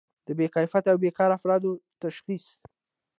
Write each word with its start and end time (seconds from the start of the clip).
د 0.25 0.27
بې 0.37 0.47
کفایته 0.53 0.89
او 0.91 1.01
بیکاره 1.03 1.33
افرادو 1.37 1.71
تشخیص. 2.03 2.45